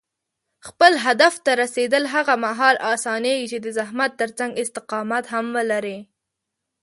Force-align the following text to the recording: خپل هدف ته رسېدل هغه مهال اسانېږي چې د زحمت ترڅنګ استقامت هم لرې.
خپل 0.67 0.91
هدف 1.05 1.33
ته 1.45 1.51
رسېدل 1.61 2.03
هغه 2.13 2.35
مهال 2.45 2.75
اسانېږي 2.95 3.47
چې 3.51 3.57
د 3.61 3.67
زحمت 3.77 4.11
ترڅنګ 4.21 4.51
استقامت 4.63 5.25
هم 5.33 5.45
لرې. 5.71 5.97